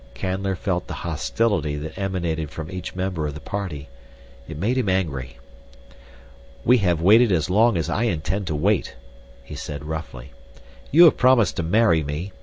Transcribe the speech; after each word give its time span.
Canler 0.15 0.57
felt 0.57 0.87
the 0.87 0.95
hostility 1.05 1.75
that 1.75 1.95
emanated 1.95 2.49
from 2.49 2.71
each 2.71 2.95
member 2.95 3.27
of 3.27 3.35
the 3.35 3.39
party. 3.39 3.87
It 4.47 4.57
made 4.57 4.75
him 4.79 4.89
angry. 4.89 5.37
"We 6.65 6.79
have 6.79 6.99
waited 7.03 7.31
as 7.31 7.51
long 7.51 7.77
as 7.77 7.87
I 7.87 8.05
intend 8.05 8.47
to 8.47 8.55
wait," 8.55 8.95
he 9.43 9.53
said 9.53 9.85
roughly. 9.85 10.31
"You 10.89 11.03
have 11.03 11.17
promised 11.17 11.55
to 11.57 11.61
marry 11.61 12.01
me. 12.03 12.31